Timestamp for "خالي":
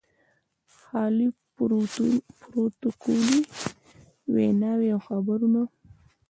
0.77-1.27